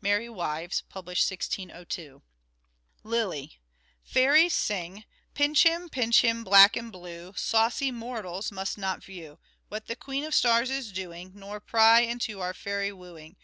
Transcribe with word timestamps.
("Merry 0.00 0.28
Wives," 0.28 0.84
published 0.88 1.28
1602.) 1.28 2.22
Lyly. 3.02 3.58
Fairies 4.04 4.52
sing:—" 4.54 5.04
Pinch 5.34 5.64
him, 5.66 5.88
pinch 5.88 6.22
him, 6.22 6.44
black 6.44 6.76
and 6.76 6.92
blue, 6.92 7.32
Saucy 7.34 7.90
mortals 7.90 8.52
must 8.52 8.78
not 8.78 9.02
view 9.02 9.40
What 9.70 9.88
the 9.88 9.96
Queen 9.96 10.22
of 10.22 10.36
Stars 10.36 10.70
is 10.70 10.92
doing, 10.92 11.32
Nor 11.34 11.58
pry 11.58 12.02
into 12.02 12.38
our 12.40 12.54
fairy 12.54 12.92
wooing. 12.92 13.34